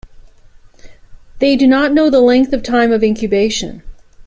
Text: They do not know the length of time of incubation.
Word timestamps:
They 1.37 1.55
do 1.55 1.67
not 1.67 1.93
know 1.93 2.09
the 2.09 2.21
length 2.21 2.53
of 2.53 2.63
time 2.63 2.91
of 2.91 3.03
incubation. 3.03 3.83